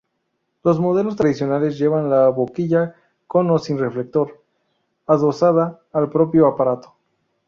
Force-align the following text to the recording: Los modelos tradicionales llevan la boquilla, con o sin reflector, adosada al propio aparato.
Los 0.63 0.79
modelos 0.79 1.15
tradicionales 1.15 1.77
llevan 1.77 2.09
la 2.09 2.27
boquilla, 2.29 2.95
con 3.27 3.47
o 3.51 3.59
sin 3.59 3.77
reflector, 3.77 4.41
adosada 5.05 5.79
al 5.93 6.09
propio 6.09 6.47
aparato. 6.47 6.95